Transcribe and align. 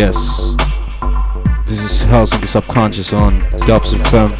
Yes, 0.00 0.56
this 1.66 1.84
is 1.84 2.02
Helsinki 2.08 2.46
Subconscious 2.48 3.12
on 3.12 3.40
Dubs 3.66 3.92
FM, 3.92 4.32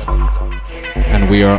and 0.97 1.29
we 1.29 1.43
are 1.43 1.59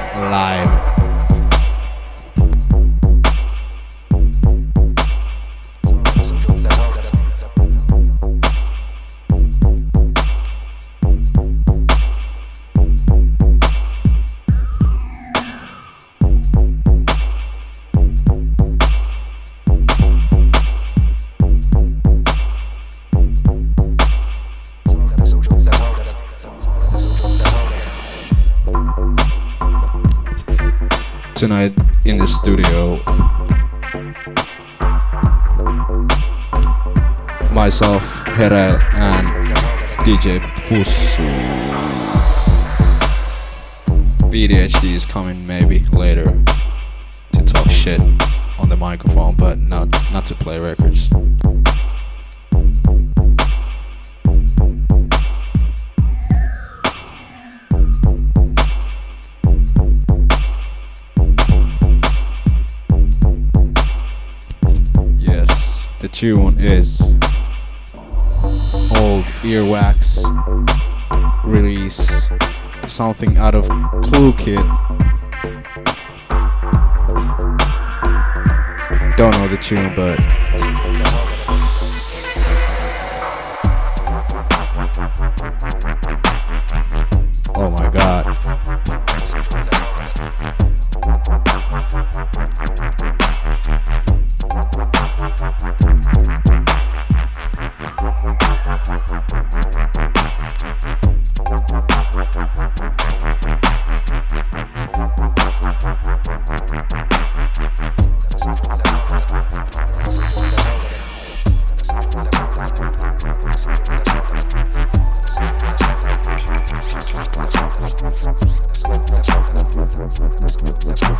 Yeah, 120.39 121.11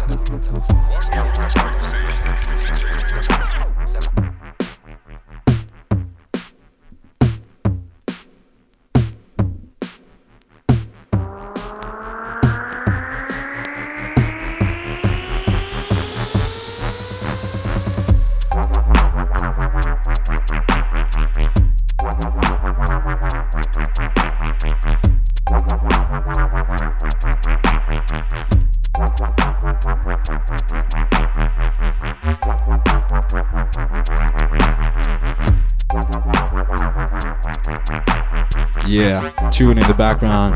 tune 39.51 39.77
in 39.77 39.85
the 39.87 39.93
background, 39.93 40.55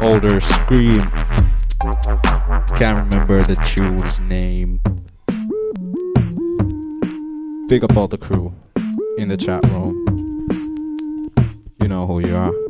older 0.00 0.40
Skream. 0.40 1.10
Can't 2.78 3.10
remember 3.10 3.42
the 3.42 3.56
tune's 3.66 4.20
name. 4.20 4.80
Big 7.68 7.82
up 7.82 7.96
all 7.96 8.06
the 8.06 8.16
crew 8.16 8.54
in 9.18 9.28
the 9.28 9.36
chat 9.36 9.66
room. 9.70 10.46
You 11.80 11.88
know 11.88 12.06
who 12.06 12.20
you 12.26 12.36
are. 12.36 12.65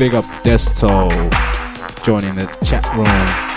Big 0.00 0.14
up 0.14 0.24
Desto 0.42 1.10
joining 2.02 2.34
the 2.34 2.46
chat 2.64 2.86
room. 2.94 3.49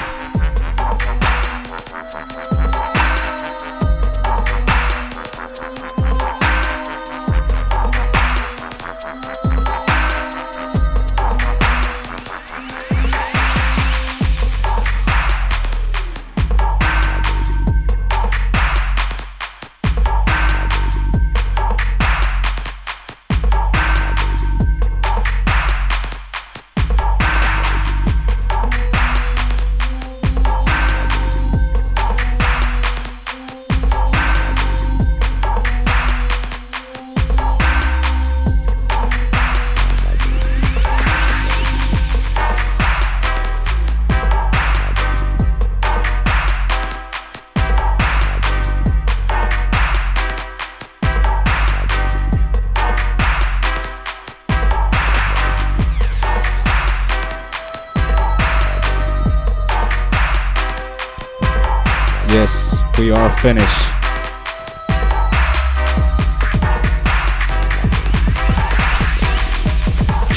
Finish. 63.43 63.75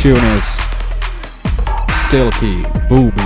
Tune 0.00 0.16
is 0.34 0.44
Silky 2.08 2.64
Booby. 2.88 3.22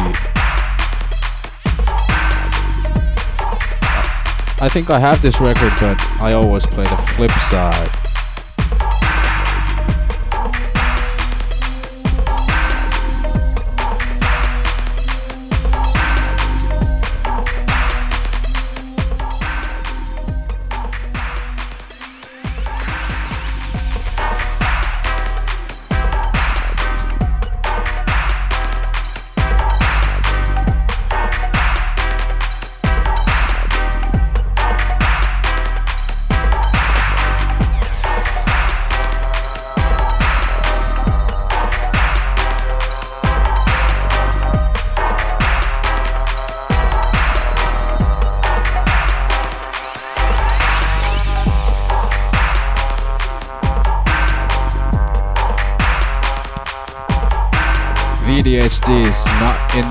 I 4.61 4.69
think 4.69 4.91
I 4.91 4.99
have 4.99 5.23
this 5.23 5.41
record, 5.41 5.73
but 5.81 5.99
I 6.21 6.35
always 6.35 6.67
play 6.67 6.85
the 6.85 6.99
flip 7.17 7.31
side. 7.49 8.10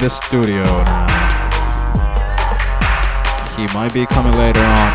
The 0.10 0.16
studio 0.16 0.64
now. 0.64 1.06
He 3.56 3.68
might 3.76 3.94
be 3.94 4.08
coming 4.08 4.34
later 4.34 4.60
on. 4.60 4.92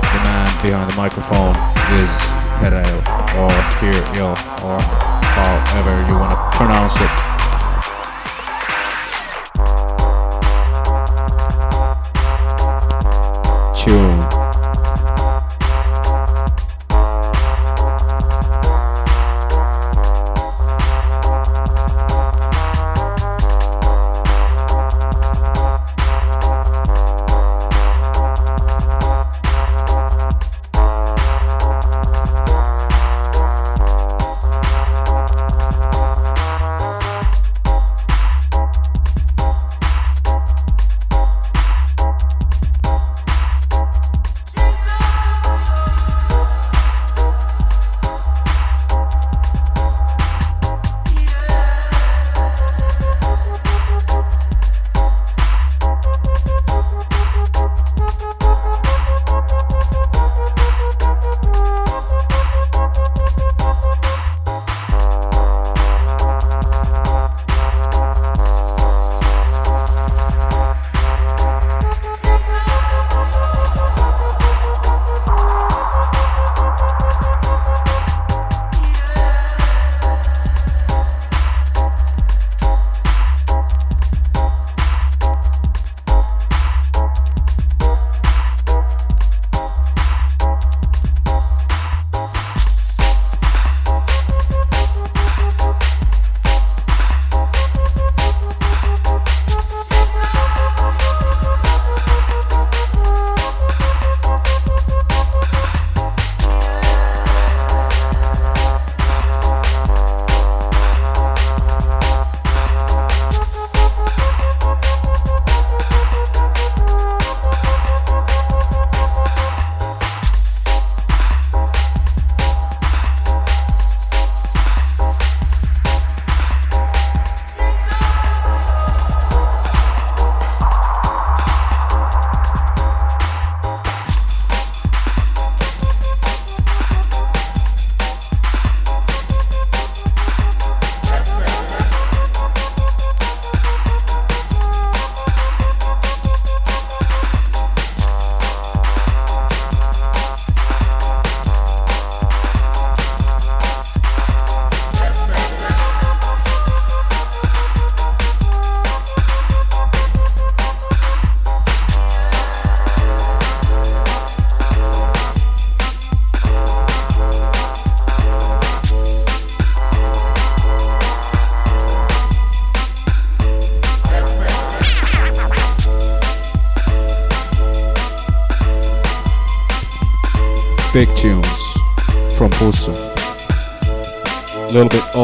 The 0.00 0.20
man 0.22 0.62
behind 0.62 0.90
the 0.90 0.96
microphone 0.96 1.56
is 1.98 2.12
Herel 2.60 2.98
or 3.40 3.50
Hiriel 3.80 4.36
or 4.62 4.80
however 4.80 6.06
you 6.08 6.14
want 6.18 6.30
to 6.30 6.56
pronounce 6.56 6.94
it. 7.00 7.27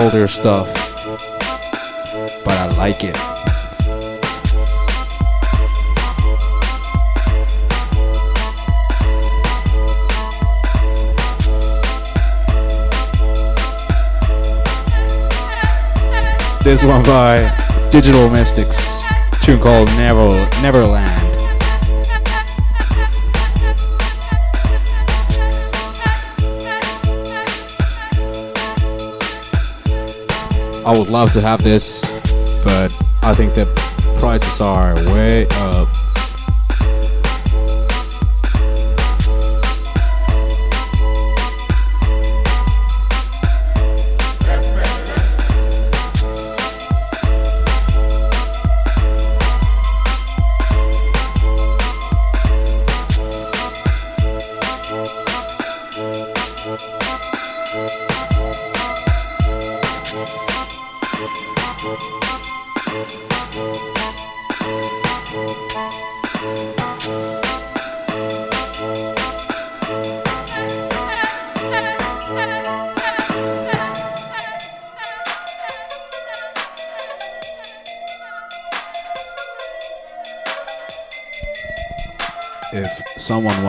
Older 0.05 0.29
stuff, 0.29 0.71
but 2.45 2.59
I 2.59 2.69
like 2.77 3.05
it. 3.05 3.15
This 16.63 16.85
one 16.85 17.03
by 17.05 17.51
Digital 17.91 18.29
Mystikz, 18.29 19.03
tune 19.41 19.59
called 19.59 19.89
Never 19.97 20.47
Neverland. 20.61 21.24
I 30.87 30.97
would 30.97 31.09
love 31.09 31.31
to 31.33 31.41
have 31.41 31.65
this, 31.65 32.03
but 32.63 32.93
I 33.23 33.35
think 33.35 33.55
the 33.55 33.65
prices 34.19 34.61
are 34.61 34.95
way 34.95 35.47
up. 35.49 35.89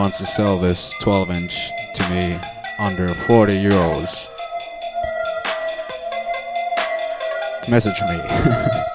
Wants 0.06 0.18
to 0.18 0.24
sell 0.24 0.56
this 0.56 0.94
12 1.00 1.32
inch 1.32 1.72
to 1.92 2.08
me 2.10 2.38
under 2.78 3.12
40 3.12 3.54
euros, 3.54 4.28
message 7.68 8.00
me. 8.02 8.82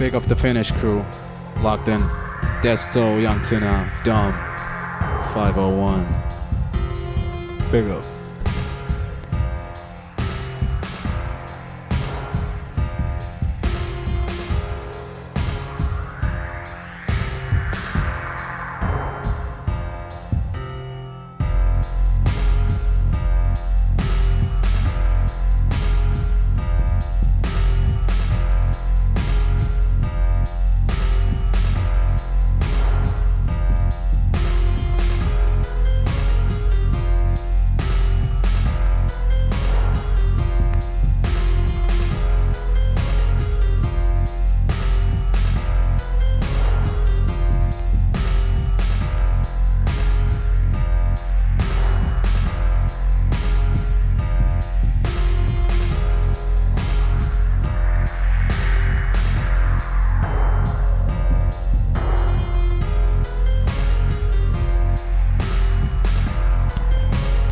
big 0.00 0.14
up 0.14 0.22
the 0.22 0.34
Finnish 0.34 0.70
crew. 0.70 1.04
Locked 1.60 1.88
in. 1.88 2.00
Desto, 2.62 3.20
Young 3.20 3.42
Tuna, 3.44 3.92
Dumb, 4.02 4.32
501. 5.34 6.06
Big 7.70 7.86
up. 7.90 8.19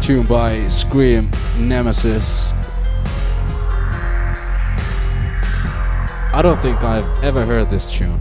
Tune 0.08 0.24
by 0.24 0.54
Skream 0.70 1.28
Nemesis. 1.60 2.54
I 6.32 6.40
don't 6.42 6.58
think 6.62 6.82
I've 6.82 7.22
ever 7.22 7.44
heard 7.44 7.68
this 7.68 7.84
tune. 7.90 8.16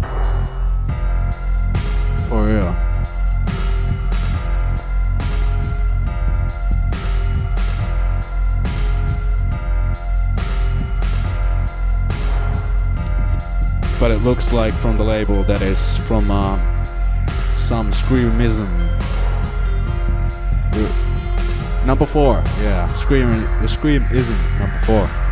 For 2.27 2.45
real. 2.45 2.75
But 13.97 14.11
it 14.11 14.21
looks 14.25 14.51
like 14.51 14.73
from 14.73 14.97
the 14.97 15.05
label 15.05 15.41
that 15.43 15.61
is 15.61 15.95
from 16.05 16.31
uh, 16.31 16.57
some 17.55 17.93
Skreamizm 17.93 18.87
Number 21.87 22.05
four. 22.05 22.43
Yeah, 22.59 22.85
Skream. 22.89 23.31
The 23.61 23.67
Skreamizm 23.67 24.59
number 24.59 24.79
four. 24.85 25.26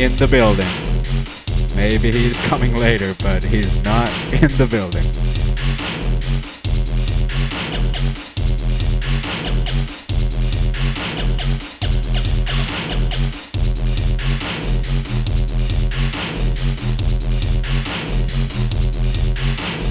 In 0.00 0.16
the 0.16 0.26
building. 0.26 0.66
Maybe 1.76 2.10
he's 2.10 2.40
coming 2.48 2.74
later, 2.74 3.14
but 3.22 3.44
he's 3.44 3.76
not 3.84 4.08
in 4.32 4.48
the 4.56 4.66
building. 4.66 5.02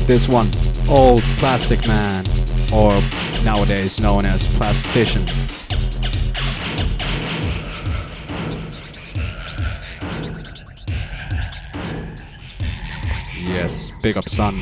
This 0.08 0.28
one, 0.28 0.50
Old 0.90 1.22
Plastic 1.38 1.88
Man, 1.88 2.26
or 2.74 2.90
nowadays 3.44 4.00
known 4.00 4.26
as 4.26 4.48
Plastician. 4.56 5.49
Big 14.02 14.18
up 14.18 14.30
son. 14.30 14.54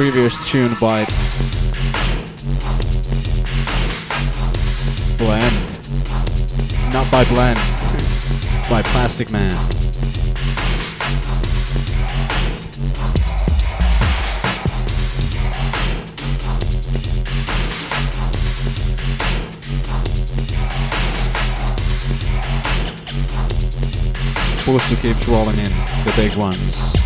Previous 0.00 0.50
tune 0.50 0.74
by 0.80 1.04
Blend. 5.18 5.54
Not 6.90 7.10
by 7.10 7.22
Blend, 7.24 7.58
by 8.70 8.80
Plastic 8.80 9.30
Man. 9.30 9.54
Also 24.66 24.96
keeps 24.96 25.28
rolling 25.28 25.58
in 25.58 25.70
the 26.06 26.12
big 26.16 26.34
ones. 26.36 26.99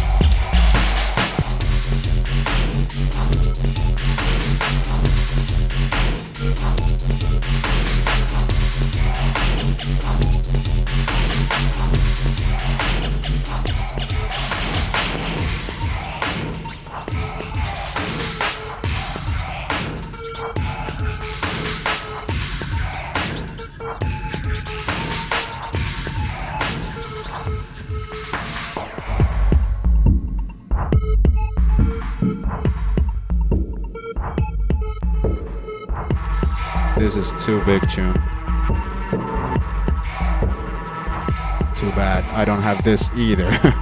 This 42.84 43.10
either. 43.16 43.50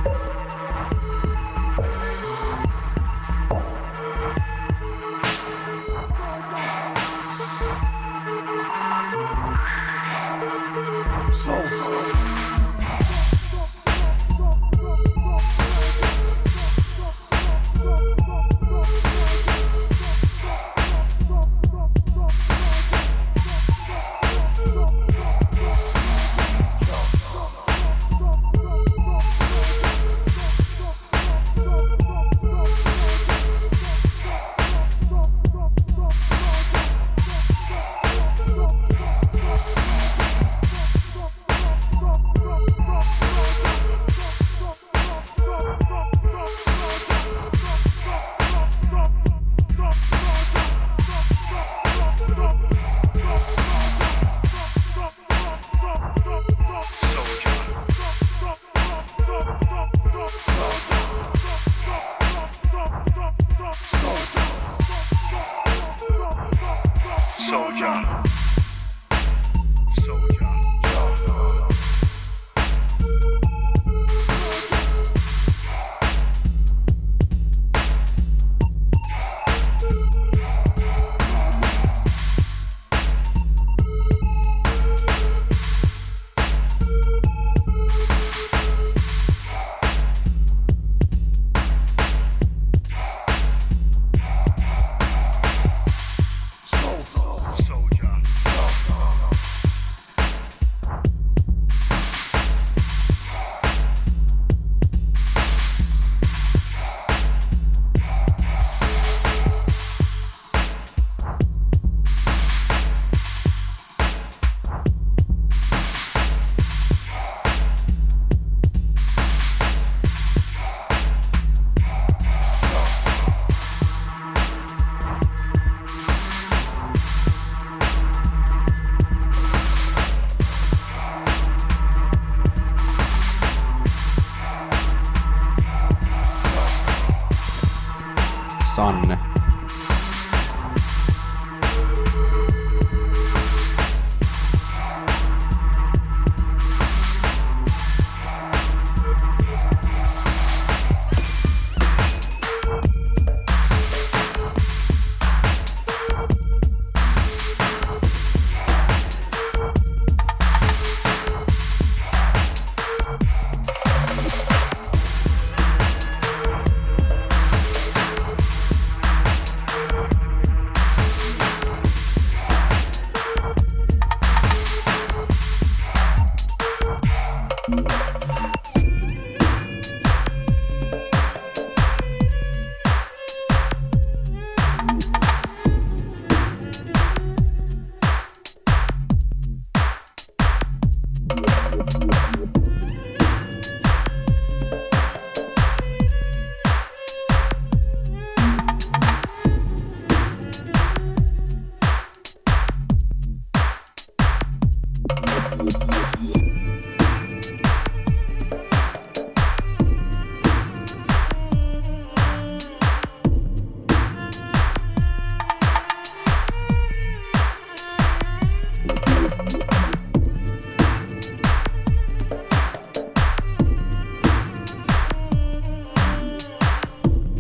sun. 138.75 139.32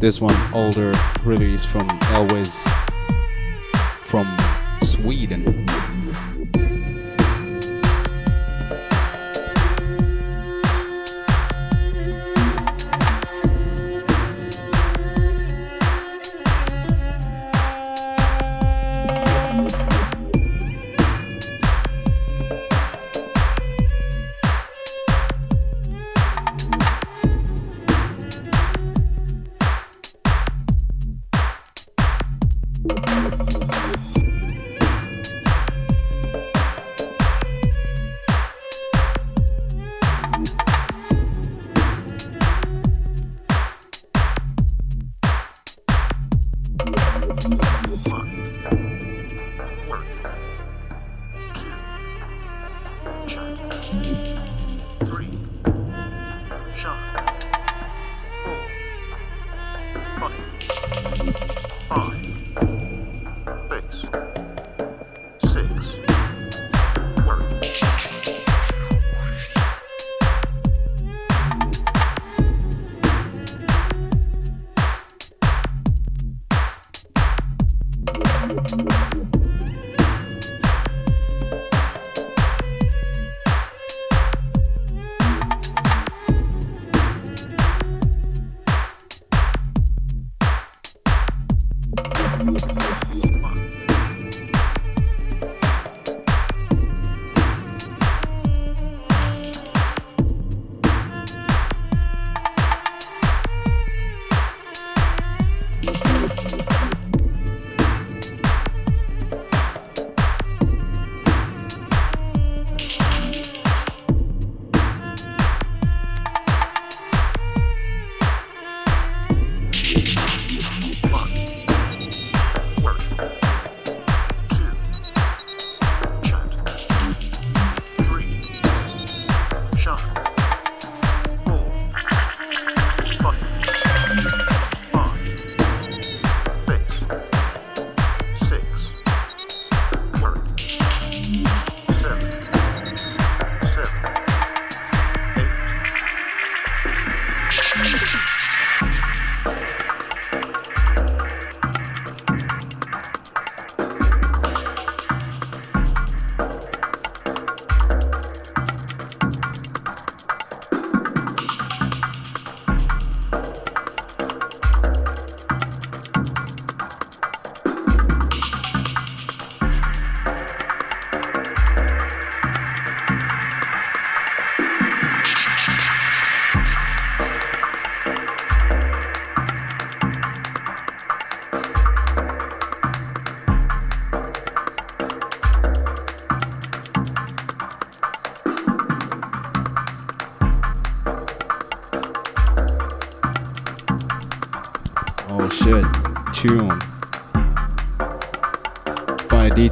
This 0.02 0.20
one 0.20 0.34
older 0.52 0.92
release 1.22 1.64
from 1.64 1.88
Elvis 2.10 2.66
from 4.04 4.26
Sweden. 4.82 5.71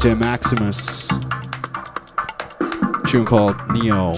DJ 0.00 0.18
Maximus. 0.18 1.08
Tune 3.06 3.26
called 3.26 3.54
Neo. 3.70 4.16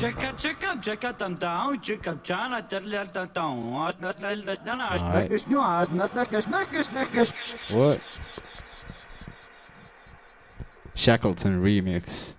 What? 7.73 8.01
Shackleton 10.95 11.61
remix. 11.61 12.32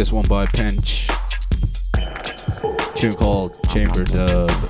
This 0.00 0.12
one 0.12 0.24
by 0.30 0.46
Pinch. 0.46 1.08
Tune 2.94 3.12
called 3.12 3.52
Chamber 3.70 4.04
Dub. 4.04 4.69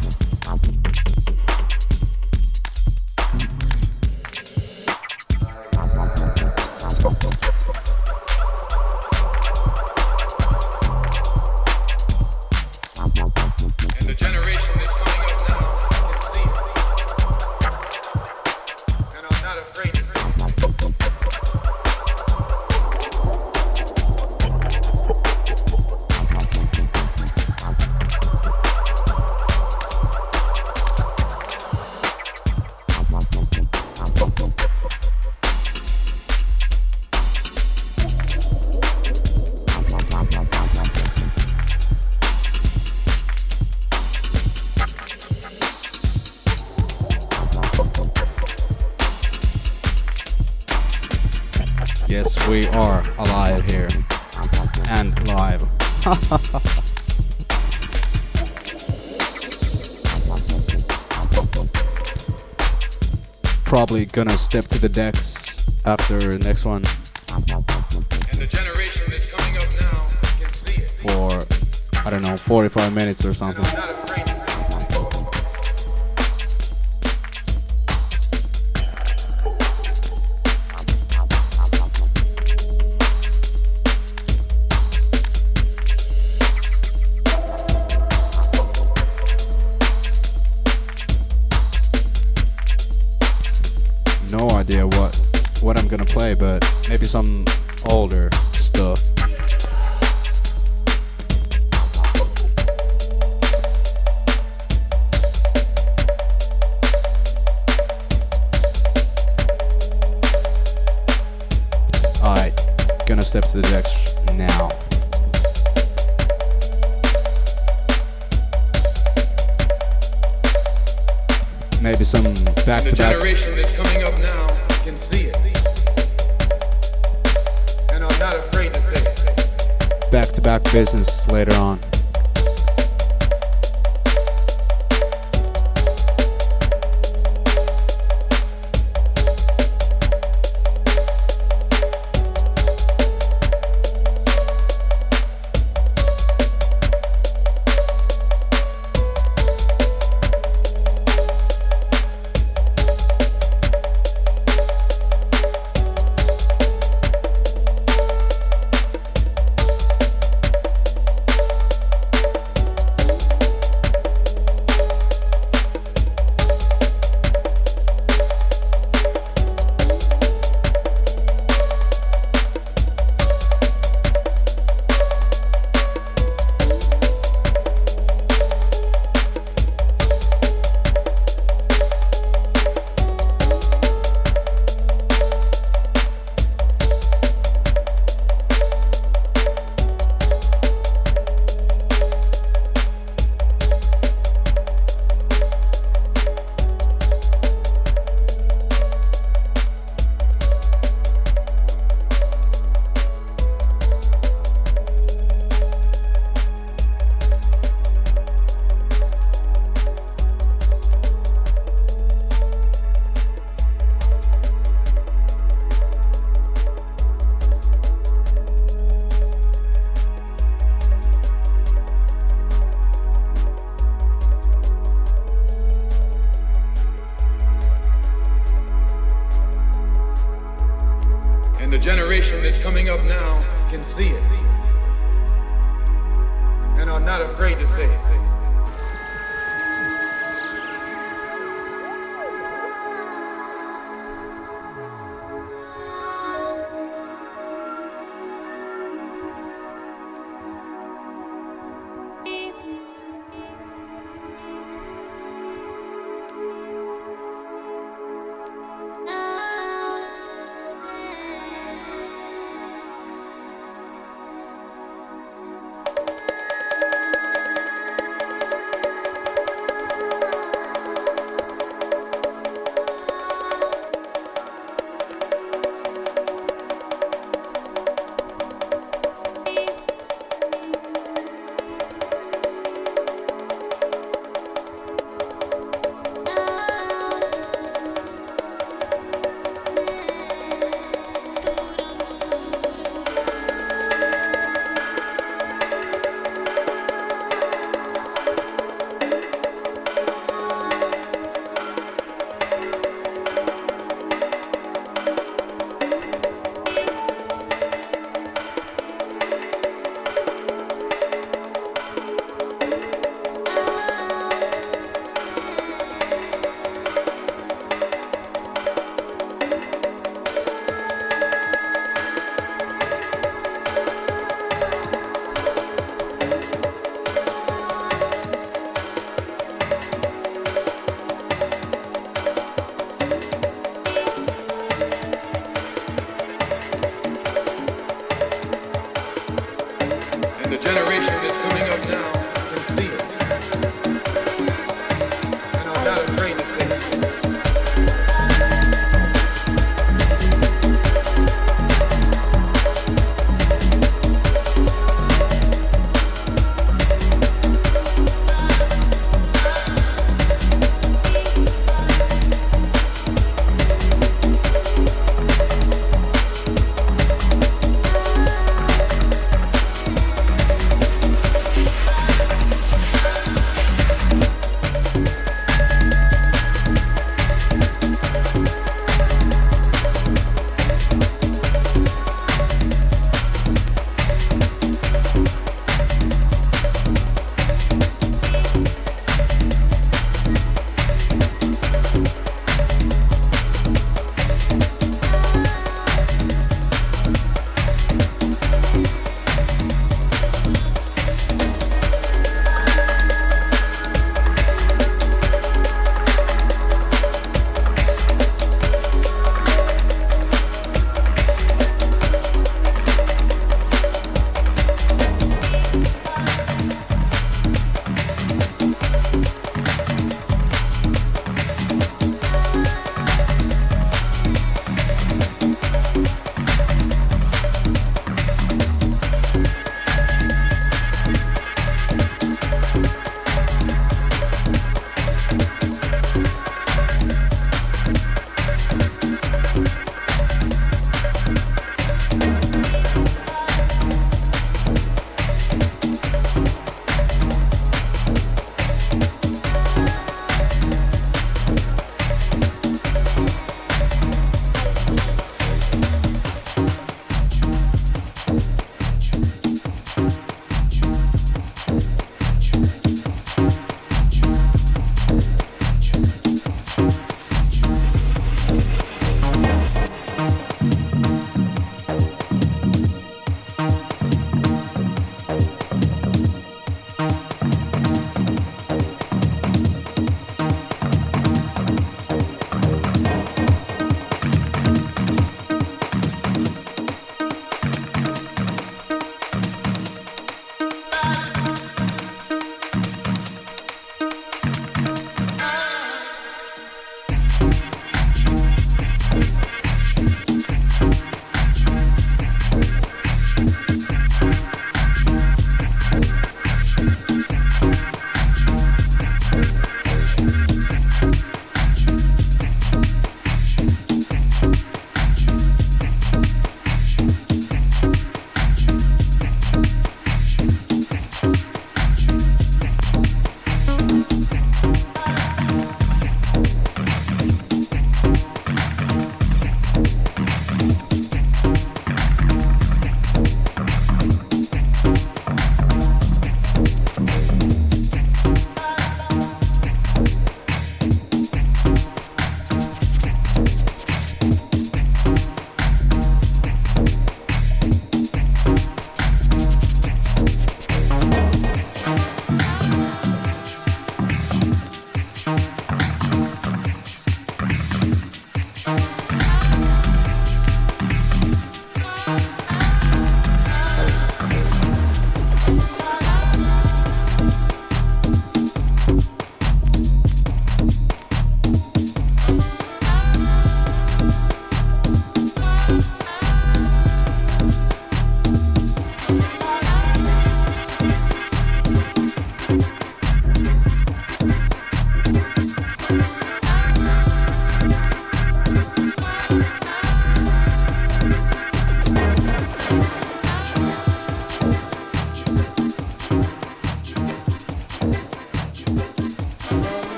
Gonna 64.12 64.36
step 64.36 64.64
to 64.64 64.78
the 64.78 64.88
decks 64.88 65.86
after 65.86 66.30
the 66.30 66.38
next 66.38 66.64
one. 66.64 66.82
For, 71.02 72.06
I 72.06 72.10
don't 72.10 72.22
know, 72.22 72.36
45 72.36 72.94
minutes 72.94 73.24
or 73.24 73.34
something. 73.34 73.99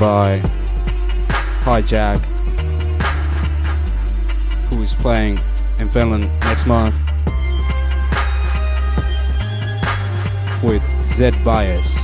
By 0.00 0.38
Hijack, 1.60 2.20
who 4.72 4.82
is 4.82 4.94
playing 4.94 5.38
in 5.78 5.90
Finland 5.90 6.24
next 6.40 6.66
month 6.66 6.94
with 10.62 10.82
Zed 11.04 11.36
Bias. 11.44 11.99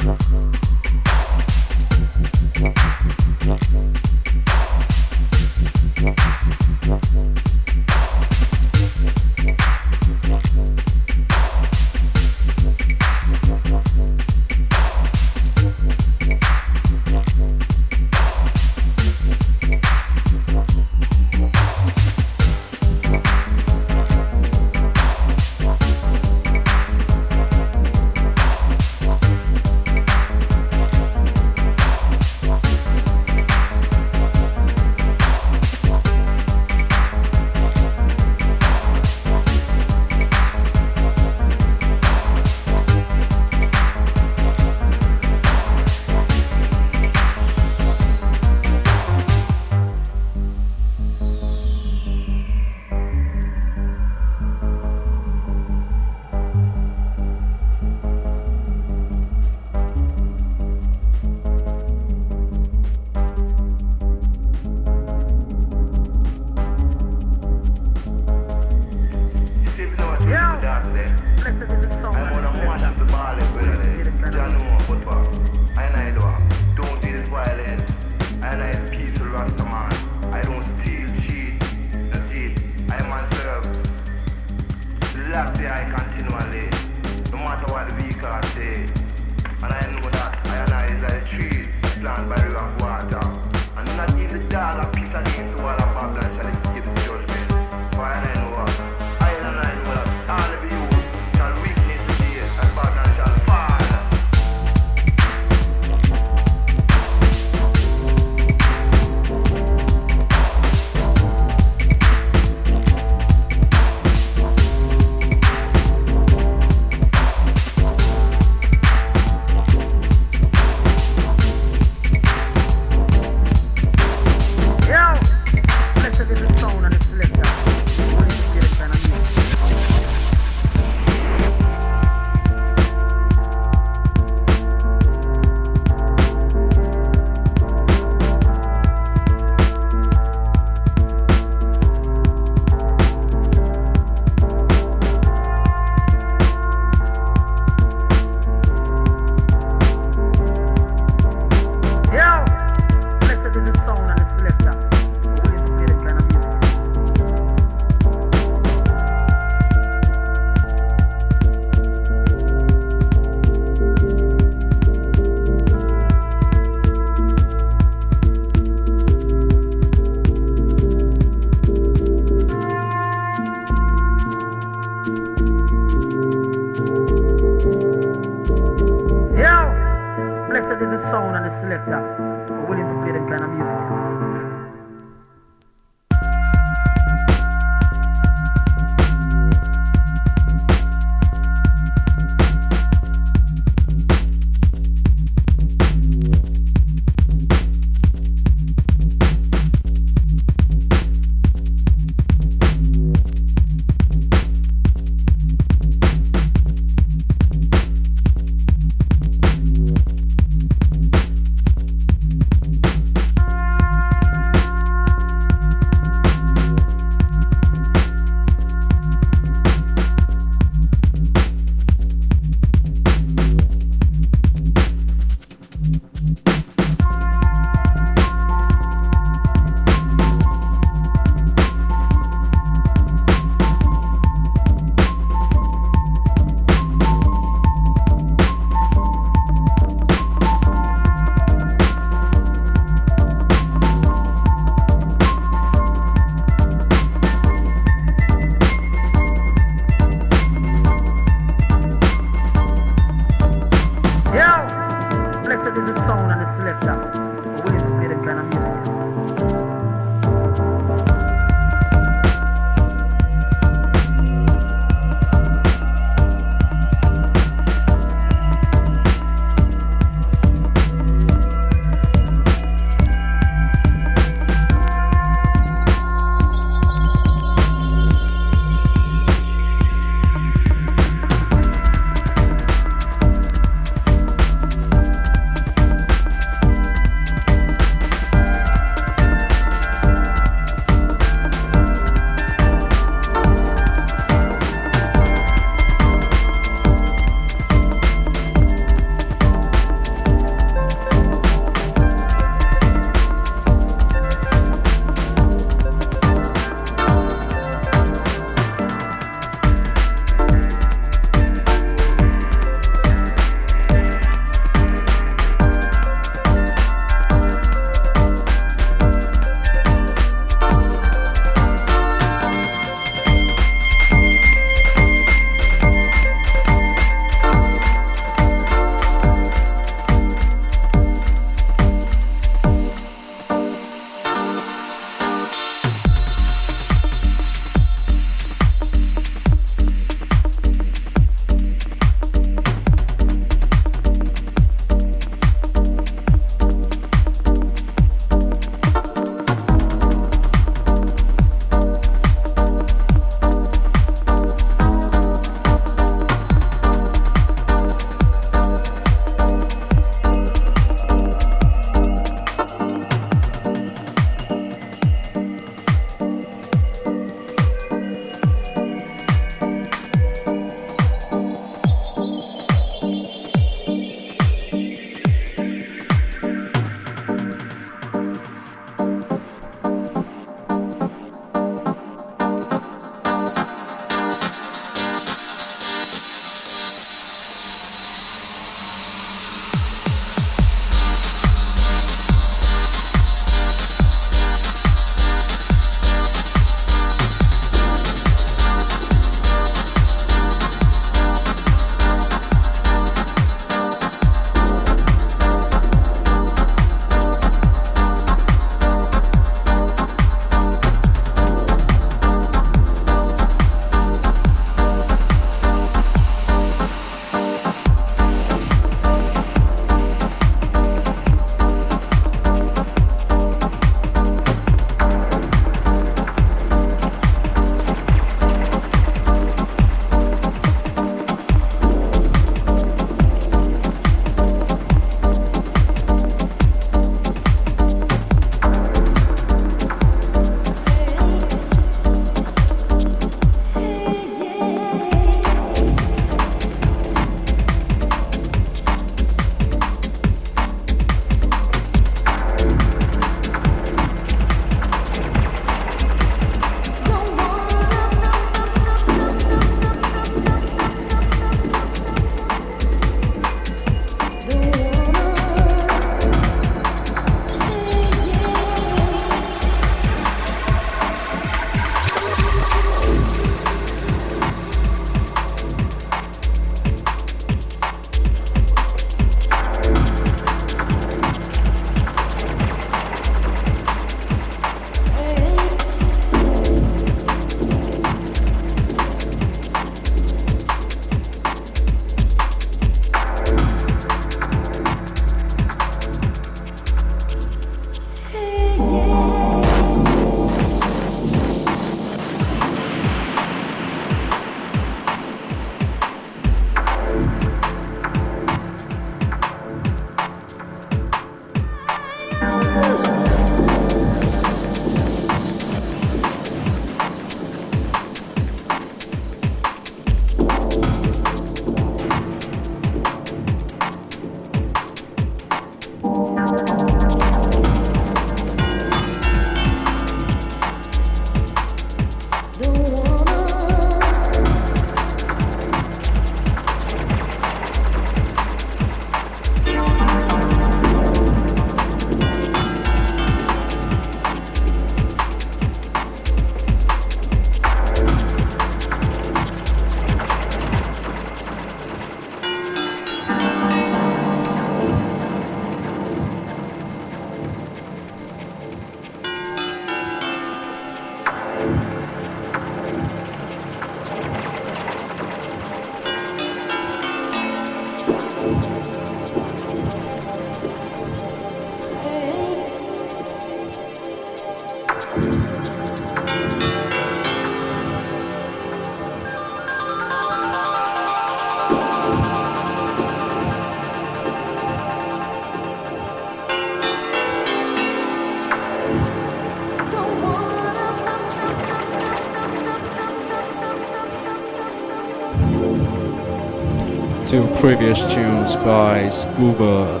Previous 597.62 598.00
tunes 598.12 598.56
by 598.56 599.08
Scuba. 599.08 600.00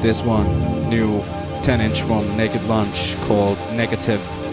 This 0.00 0.22
one, 0.22 0.46
new 0.88 1.20
10 1.64 1.80
inch 1.80 2.02
from 2.02 2.24
Naked 2.36 2.62
Lunch 2.68 3.16
called 3.22 3.58
Negative. 3.72 4.43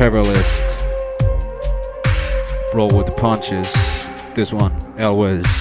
By 0.00 0.08
Perilist. 0.08 0.88
Roll 2.72 2.88
with 2.88 3.06
the 3.06 3.12
punches. 3.12 3.70
This 4.34 4.50
one, 4.50 4.72
Elwes. 4.96 5.59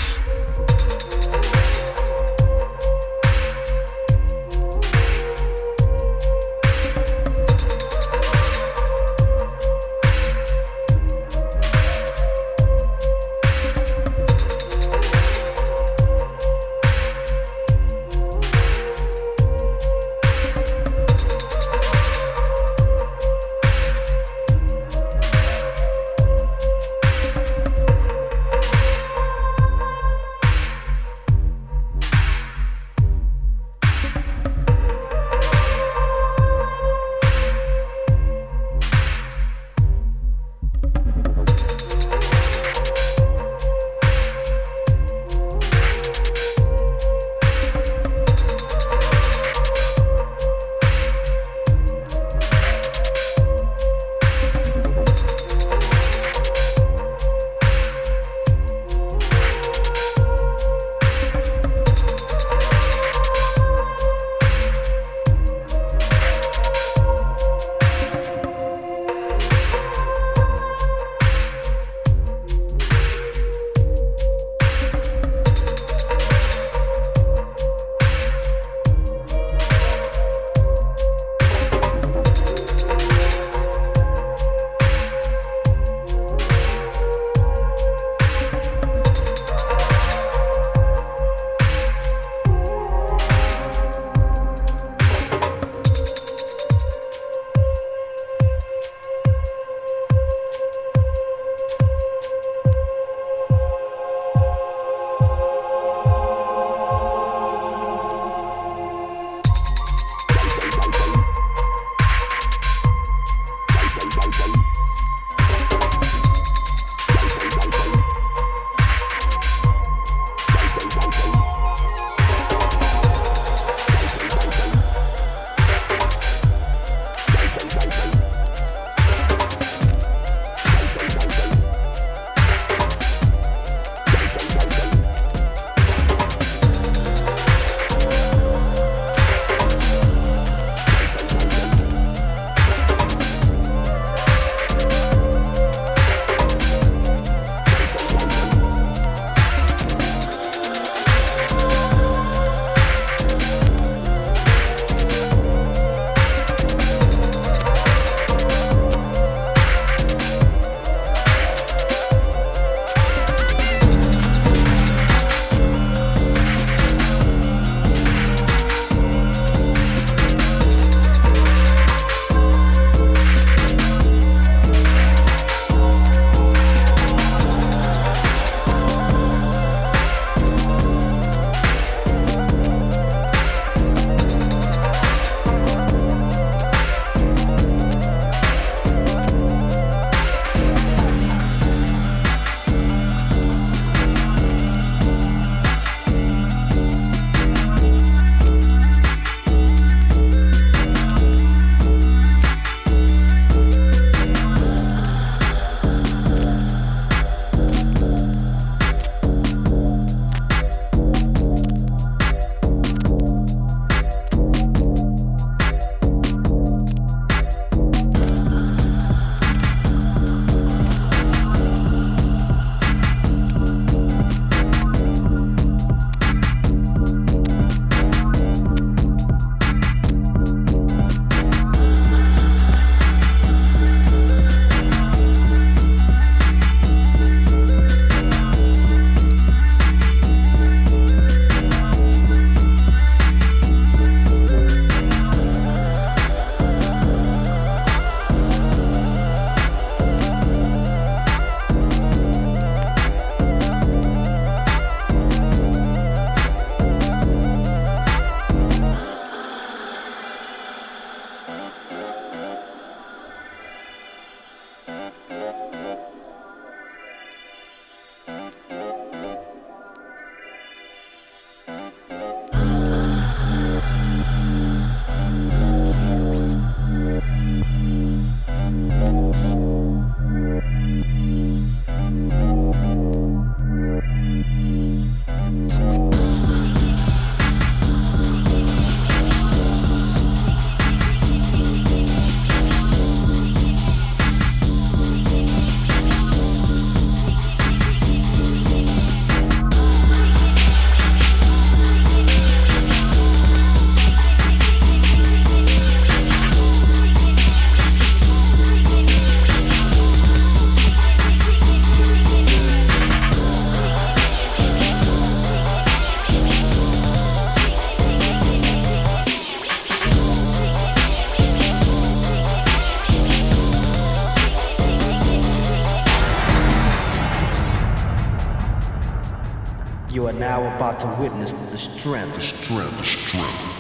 about 330.80 330.98
to 330.98 331.08
witness 331.22 331.52
the 331.52 331.78
strength, 331.78 332.34
the 332.36 332.40
strength, 332.40 332.98
the 332.98 333.04
strength 333.04 333.76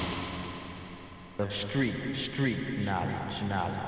of 1.38 1.53
street, 1.53 1.95
street 2.13 2.57
knowledge, 2.84 3.41
knowledge. 3.47 3.78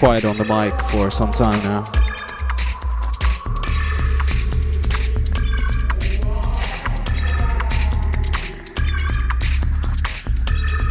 Quiet 0.00 0.24
on 0.24 0.34
the 0.38 0.44
mic 0.46 0.72
for 0.90 1.10
some 1.10 1.30
time 1.30 1.62
now. 1.62 1.84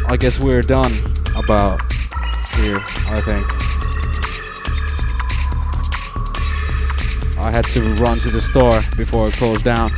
I 0.08 0.16
guess 0.16 0.38
we're 0.40 0.62
done 0.62 0.94
about 1.36 1.82
here, 2.54 2.78
I 3.08 3.20
think. 3.26 3.48
I 7.40 7.50
had 7.50 7.66
to 7.70 7.96
run 7.96 8.20
to 8.20 8.30
the 8.30 8.42
store 8.42 8.84
before 8.96 9.30
it 9.30 9.34
closed 9.34 9.66
down. 9.66 9.90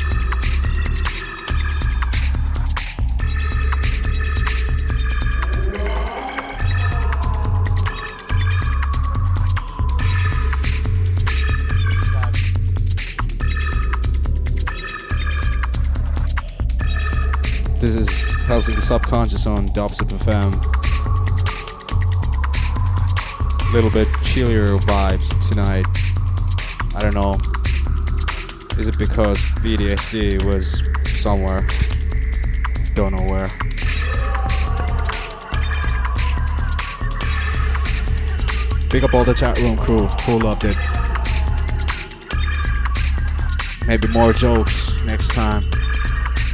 Helsinki 18.52 18.82
Subconscious 18.82 19.48
on 19.48 19.70
Dubstep 19.70 20.10
FM. 20.10 20.52
Little 23.72 23.90
bit 23.90 24.10
chillier 24.24 24.78
vibes 24.80 25.48
tonight. 25.48 25.86
I 26.94 27.02
don't 27.02 27.14
know. 27.14 27.40
Is 28.78 28.90
it 28.90 28.98
because 28.98 29.38
VDSD 29.64 30.44
was 30.44 30.84
somewhere? 31.18 31.66
Don't 32.94 33.16
know 33.16 33.24
where. 33.24 33.48
Pick 38.90 39.04
up 39.04 39.14
all 39.14 39.24
the 39.24 39.34
chat 39.34 39.58
room 39.60 39.78
crew 39.78 40.08
who 40.08 40.40
loved 40.40 40.66
it. 40.66 40.76
Maybe 43.88 44.10
more 44.10 44.34
jokes 44.34 44.94
next 45.06 45.30
time 45.30 45.64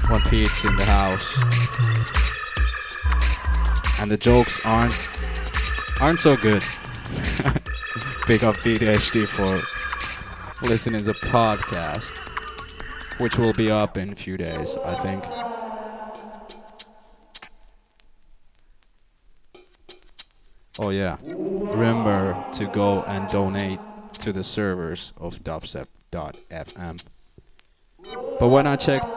when 0.10 0.22
Pete's 0.22 0.64
in 0.64 0.76
the 0.76 0.86
house. 0.86 1.38
And 4.00 4.10
the 4.10 4.18
jokes 4.18 4.60
aren't 4.66 4.96
aren't 6.00 6.20
so 6.20 6.36
good. 6.36 6.64
Big 8.28 8.44
up 8.44 8.58
VDHD 8.58 9.28
for 9.28 9.62
listening 10.66 11.02
to 11.02 11.08
the 11.08 11.14
podcast, 11.14 12.16
which 13.20 13.38
will 13.38 13.54
be 13.54 13.72
up 13.72 13.98
in 13.98 14.12
a 14.12 14.16
few 14.16 14.38
days, 14.38 14.78
I 14.84 14.94
think. 14.96 15.24
Oh 20.80 20.92
yeah, 20.92 21.18
remember 21.24 22.46
to 22.54 22.68
go 22.68 23.02
and 23.04 23.28
donate 23.30 23.80
to 24.20 24.32
the 24.32 24.44
servers 24.44 25.12
of 25.18 25.44
dubstep.fm. 25.44 27.04
But 28.40 28.50
when 28.50 28.68
I 28.68 28.76
checked, 28.76 29.08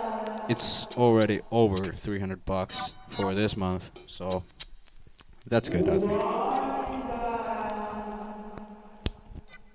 it's 0.51 0.85
already 0.97 1.41
over 1.53 1.77
300 1.77 2.45
bucks 2.45 2.93
for 3.11 3.35
this 3.35 3.57
month, 3.57 3.89
so 4.09 4.43
that's 5.47 5.69
good, 5.69 5.89
I 5.89 5.97
think. 5.97 6.21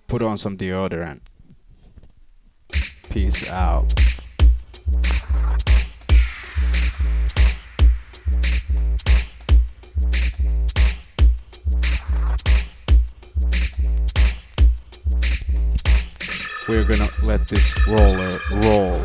Put 0.08 0.22
on 0.22 0.38
some 0.38 0.58
deodorant. 0.58 1.22
Peace 3.10 3.48
out. 3.48 3.94
We're 16.68 16.84
gonna 16.84 17.10
let 17.24 17.48
this 17.48 17.74
roller 17.88 18.40
roll. 18.52 19.00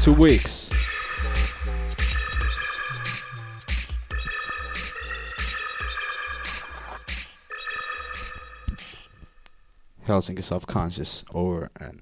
Two 0.00 0.14
weeks. 0.14 0.70
Helsinki 10.06 10.42
Subconscious 10.42 11.22
over 11.34 11.70
and. 11.78 12.00